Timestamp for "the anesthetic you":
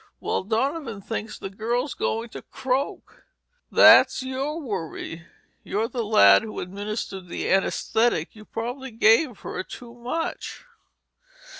7.27-8.45